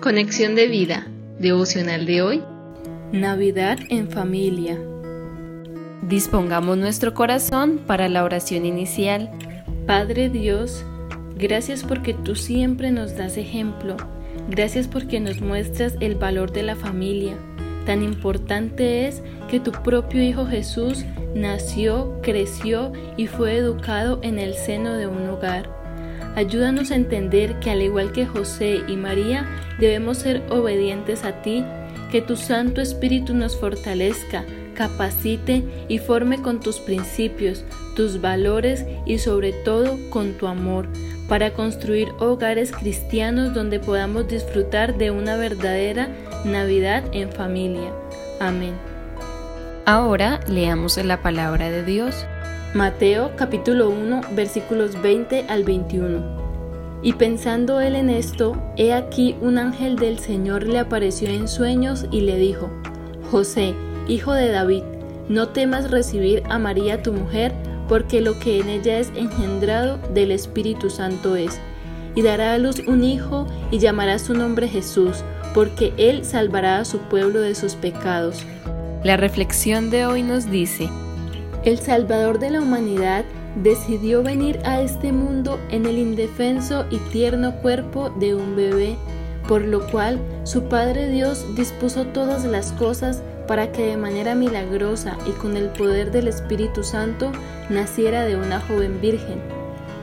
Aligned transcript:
Conexión 0.00 0.54
de 0.54 0.66
vida, 0.66 1.06
devocional 1.38 2.06
de 2.06 2.22
hoy. 2.22 2.42
Navidad 3.12 3.78
en 3.90 4.08
familia. 4.08 4.78
Dispongamos 6.00 6.78
nuestro 6.78 7.12
corazón 7.12 7.82
para 7.86 8.08
la 8.08 8.24
oración 8.24 8.64
inicial. 8.64 9.30
Padre 9.86 10.30
Dios, 10.30 10.86
gracias 11.36 11.84
porque 11.84 12.14
tú 12.14 12.34
siempre 12.34 12.90
nos 12.90 13.14
das 13.18 13.36
ejemplo. 13.36 13.98
Gracias 14.48 14.88
porque 14.88 15.20
nos 15.20 15.42
muestras 15.42 15.96
el 16.00 16.14
valor 16.14 16.50
de 16.50 16.62
la 16.62 16.76
familia. 16.76 17.36
Tan 17.84 18.02
importante 18.02 19.06
es 19.06 19.22
que 19.50 19.60
tu 19.60 19.70
propio 19.70 20.22
Hijo 20.22 20.46
Jesús 20.46 21.04
nació, 21.34 22.18
creció 22.22 22.90
y 23.18 23.26
fue 23.26 23.58
educado 23.58 24.18
en 24.22 24.38
el 24.38 24.54
seno 24.54 24.94
de 24.94 25.06
un 25.06 25.28
hogar. 25.28 25.79
Ayúdanos 26.36 26.90
a 26.90 26.96
entender 26.96 27.58
que 27.60 27.70
al 27.70 27.82
igual 27.82 28.12
que 28.12 28.26
José 28.26 28.80
y 28.86 28.96
María, 28.96 29.48
debemos 29.78 30.18
ser 30.18 30.42
obedientes 30.50 31.24
a 31.24 31.42
ti, 31.42 31.64
que 32.10 32.22
tu 32.22 32.36
Santo 32.36 32.80
Espíritu 32.80 33.34
nos 33.34 33.56
fortalezca, 33.56 34.44
capacite 34.74 35.64
y 35.88 35.98
forme 35.98 36.40
con 36.40 36.60
tus 36.60 36.78
principios, 36.78 37.64
tus 37.96 38.20
valores 38.20 38.86
y 39.06 39.18
sobre 39.18 39.52
todo 39.52 39.98
con 40.10 40.34
tu 40.34 40.46
amor, 40.46 40.88
para 41.28 41.52
construir 41.52 42.08
hogares 42.18 42.72
cristianos 42.72 43.54
donde 43.54 43.78
podamos 43.78 44.28
disfrutar 44.28 44.96
de 44.96 45.10
una 45.10 45.36
verdadera 45.36 46.08
Navidad 46.44 47.04
en 47.12 47.30
familia. 47.30 47.92
Amén. 48.40 48.74
Ahora 49.84 50.40
leamos 50.48 50.96
la 50.96 51.20
palabra 51.20 51.70
de 51.70 51.84
Dios. 51.84 52.24
Mateo 52.72 53.32
capítulo 53.34 53.90
1 53.90 54.20
versículos 54.36 55.02
20 55.02 55.46
al 55.48 55.64
21. 55.64 57.00
Y 57.02 57.14
pensando 57.14 57.80
él 57.80 57.96
en 57.96 58.08
esto, 58.08 58.56
he 58.76 58.92
aquí 58.92 59.34
un 59.40 59.58
ángel 59.58 59.96
del 59.96 60.20
Señor 60.20 60.68
le 60.68 60.78
apareció 60.78 61.28
en 61.30 61.48
sueños 61.48 62.06
y 62.12 62.20
le 62.20 62.36
dijo, 62.36 62.70
José, 63.28 63.74
hijo 64.06 64.34
de 64.34 64.52
David, 64.52 64.84
no 65.28 65.48
temas 65.48 65.90
recibir 65.90 66.44
a 66.48 66.60
María 66.60 67.02
tu 67.02 67.12
mujer, 67.12 67.52
porque 67.88 68.20
lo 68.20 68.38
que 68.38 68.60
en 68.60 68.68
ella 68.68 69.00
es 69.00 69.10
engendrado 69.16 69.98
del 70.14 70.30
Espíritu 70.30 70.90
Santo 70.90 71.34
es, 71.34 71.60
y 72.14 72.22
dará 72.22 72.52
a 72.52 72.58
luz 72.58 72.82
un 72.86 73.02
hijo 73.02 73.48
y 73.72 73.80
llamará 73.80 74.20
su 74.20 74.32
nombre 74.32 74.68
Jesús, 74.68 75.24
porque 75.54 75.92
él 75.96 76.24
salvará 76.24 76.78
a 76.78 76.84
su 76.84 76.98
pueblo 76.98 77.40
de 77.40 77.56
sus 77.56 77.74
pecados. 77.74 78.44
La 79.02 79.16
reflexión 79.16 79.90
de 79.90 80.06
hoy 80.06 80.22
nos 80.22 80.48
dice, 80.48 80.88
el 81.64 81.78
Salvador 81.78 82.38
de 82.38 82.50
la 82.50 82.60
humanidad 82.60 83.24
decidió 83.62 84.22
venir 84.22 84.60
a 84.64 84.80
este 84.80 85.12
mundo 85.12 85.58
en 85.70 85.86
el 85.86 85.98
indefenso 85.98 86.86
y 86.90 86.98
tierno 87.10 87.56
cuerpo 87.56 88.10
de 88.10 88.34
un 88.34 88.56
bebé, 88.56 88.96
por 89.48 89.62
lo 89.62 89.86
cual 89.90 90.18
su 90.44 90.64
Padre 90.64 91.08
Dios 91.08 91.44
dispuso 91.56 92.06
todas 92.06 92.44
las 92.44 92.72
cosas 92.72 93.22
para 93.46 93.72
que 93.72 93.84
de 93.84 93.96
manera 93.96 94.34
milagrosa 94.34 95.18
y 95.26 95.32
con 95.32 95.56
el 95.56 95.68
poder 95.70 96.12
del 96.12 96.28
Espíritu 96.28 96.84
Santo 96.84 97.32
naciera 97.68 98.24
de 98.24 98.36
una 98.36 98.60
joven 98.60 99.00
virgen. 99.00 99.40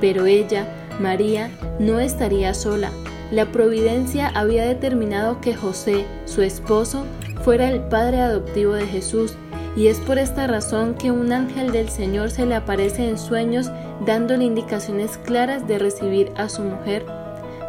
Pero 0.01 0.25
ella, 0.25 0.67
María, 0.99 1.49
no 1.79 1.99
estaría 1.99 2.53
sola. 2.53 2.91
La 3.31 3.45
providencia 3.51 4.27
había 4.27 4.65
determinado 4.65 5.41
que 5.41 5.55
José, 5.55 6.05
su 6.25 6.41
esposo, 6.41 7.05
fuera 7.43 7.69
el 7.69 7.79
padre 7.81 8.21
adoptivo 8.21 8.73
de 8.73 8.85
Jesús, 8.85 9.37
y 9.77 9.89
es 9.89 9.99
por 9.99 10.17
esta 10.17 10.47
razón 10.47 10.95
que 10.95 11.11
un 11.11 11.31
ángel 11.31 11.71
del 11.71 11.89
Señor 11.89 12.31
se 12.31 12.47
le 12.47 12.55
aparece 12.55 13.07
en 13.07 13.19
sueños 13.19 13.71
dándole 14.07 14.43
indicaciones 14.43 15.19
claras 15.19 15.67
de 15.67 15.77
recibir 15.77 16.31
a 16.35 16.49
su 16.49 16.63
mujer. 16.63 17.05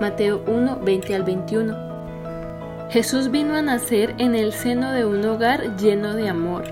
Mateo 0.00 0.42
1, 0.46 0.80
20 0.82 1.14
al 1.14 1.22
21. 1.24 2.88
Jesús 2.88 3.30
vino 3.30 3.54
a 3.54 3.60
nacer 3.60 4.14
en 4.16 4.34
el 4.34 4.54
seno 4.54 4.90
de 4.92 5.04
un 5.04 5.22
hogar 5.26 5.76
lleno 5.76 6.14
de 6.14 6.30
amor, 6.30 6.64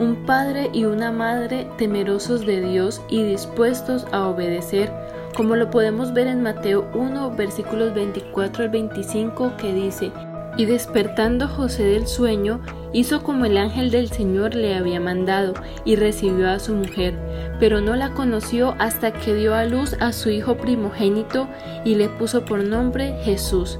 un 0.00 0.26
padre 0.26 0.70
y 0.72 0.86
una 0.86 1.12
madre 1.12 1.68
temerosos 1.78 2.44
de 2.44 2.60
Dios 2.60 3.00
y 3.08 3.22
dispuestos 3.22 4.08
a 4.10 4.26
obedecer, 4.26 4.92
como 5.36 5.54
lo 5.54 5.70
podemos 5.70 6.12
ver 6.12 6.26
en 6.26 6.42
Mateo 6.42 6.90
1, 6.94 7.30
versículos 7.36 7.94
24 7.94 8.64
al 8.64 8.70
25, 8.70 9.52
que 9.56 9.72
dice, 9.72 10.10
y 10.56 10.66
despertando 10.66 11.48
José 11.48 11.84
del 11.84 12.06
sueño, 12.06 12.60
hizo 12.92 13.22
como 13.22 13.44
el 13.44 13.56
ángel 13.56 13.90
del 13.90 14.10
Señor 14.10 14.54
le 14.54 14.74
había 14.74 15.00
mandado, 15.00 15.54
y 15.84 15.96
recibió 15.96 16.50
a 16.50 16.58
su 16.58 16.74
mujer, 16.74 17.14
pero 17.58 17.80
no 17.80 17.96
la 17.96 18.10
conoció 18.10 18.74
hasta 18.78 19.12
que 19.12 19.34
dio 19.34 19.54
a 19.54 19.64
luz 19.64 19.96
a 20.00 20.12
su 20.12 20.30
hijo 20.30 20.56
primogénito 20.56 21.48
y 21.84 21.94
le 21.94 22.08
puso 22.08 22.44
por 22.44 22.64
nombre 22.64 23.16
Jesús. 23.22 23.78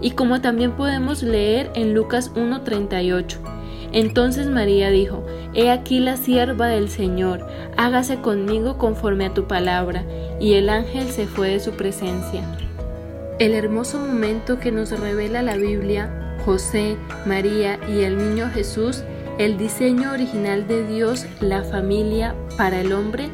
Y 0.00 0.12
como 0.12 0.40
también 0.40 0.72
podemos 0.72 1.22
leer 1.22 1.70
en 1.74 1.94
Lucas 1.94 2.32
1.38. 2.34 3.36
Entonces 3.92 4.46
María 4.48 4.90
dijo, 4.90 5.24
He 5.54 5.70
aquí 5.70 5.98
la 6.00 6.16
sierva 6.16 6.66
del 6.66 6.88
Señor, 6.88 7.46
hágase 7.76 8.20
conmigo 8.20 8.76
conforme 8.78 9.26
a 9.26 9.34
tu 9.34 9.46
palabra. 9.46 10.04
Y 10.40 10.54
el 10.54 10.68
ángel 10.68 11.08
se 11.08 11.26
fue 11.26 11.50
de 11.50 11.60
su 11.60 11.72
presencia. 11.72 12.67
El 13.38 13.54
hermoso 13.54 14.00
momento 14.00 14.58
que 14.58 14.72
nos 14.72 14.90
revela 14.90 15.42
la 15.42 15.56
Biblia, 15.56 16.36
José, 16.44 16.96
María 17.24 17.78
y 17.88 18.00
el 18.00 18.18
niño 18.18 18.50
Jesús, 18.52 19.04
el 19.38 19.56
diseño 19.56 20.10
original 20.10 20.66
de 20.66 20.84
Dios, 20.84 21.24
la 21.40 21.62
familia 21.62 22.34
para 22.56 22.80
el 22.80 22.92
hombre, 22.92 23.28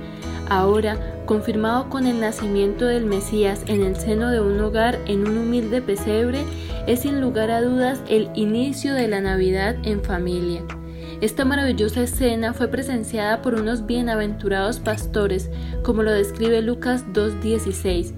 ahora 0.51 0.99
confirmado 1.25 1.89
con 1.89 2.07
el 2.07 2.21
nacimiento 2.21 2.85
del 2.85 3.07
Mesías 3.07 3.63
en 3.67 3.83
el 3.83 3.97
seno 3.97 4.31
de 4.31 4.43
un 4.43 4.61
hogar 4.61 4.99
en 5.07 5.27
un 5.27 5.39
humilde 5.39 5.81
pesebre, 5.81 6.45
es 6.87 7.01
sin 7.01 7.23
lugar 7.23 7.51
a 7.51 7.63
dudas 7.63 8.03
el 8.07 8.29
inicio 8.35 8.93
de 8.93 9.09
la 9.09 9.23
Navidad 9.23 9.77
en 9.85 10.05
familia. 10.05 10.61
Esta 11.23 11.47
maravillosa 11.47 12.03
escena 12.03 12.53
fue 12.53 12.69
presenciada 12.69 13.41
por 13.41 13.55
unos 13.55 13.87
bienaventurados 13.87 14.81
pastores, 14.81 15.49
como 15.83 16.03
lo 16.03 16.13
describe 16.13 16.61
Lucas 16.61 17.07
2.16, 17.15 18.13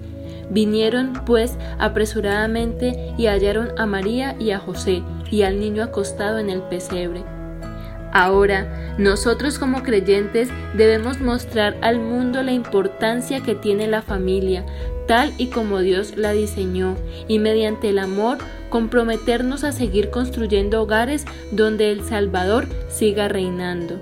Vinieron 0.49 1.13
pues 1.25 1.57
apresuradamente 1.77 3.13
y 3.17 3.27
hallaron 3.27 3.71
a 3.77 3.85
María 3.85 4.35
y 4.39 4.51
a 4.51 4.59
José 4.59 5.03
y 5.29 5.41
al 5.41 5.59
niño 5.59 5.83
acostado 5.83 6.39
en 6.39 6.49
el 6.49 6.61
pesebre. 6.61 7.23
Ahora, 8.13 8.95
nosotros 8.97 9.59
como 9.59 9.83
creyentes 9.83 10.49
debemos 10.73 11.19
mostrar 11.19 11.77
al 11.81 11.99
mundo 11.99 12.41
la 12.41 12.53
importancia 12.53 13.41
que 13.41 13.53
tiene 13.53 13.87
la 13.87 14.01
familia, 14.01 14.65
tal 15.07 15.33
y 15.37 15.47
como 15.47 15.79
Dios 15.79 16.17
la 16.17 16.31
diseñó, 16.31 16.95
y 17.27 17.39
mediante 17.39 17.89
el 17.89 17.99
amor 17.99 18.37
comprometernos 18.69 19.63
a 19.63 19.71
seguir 19.71 20.09
construyendo 20.09 20.81
hogares 20.81 21.25
donde 21.51 21.91
el 21.91 22.03
Salvador 22.03 22.67
siga 22.89 23.27
reinando. 23.27 24.01